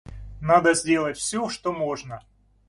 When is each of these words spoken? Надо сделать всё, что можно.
Надо 0.39 0.73
сделать 0.73 1.19
всё, 1.19 1.47
что 1.47 1.71
можно. 1.71 2.23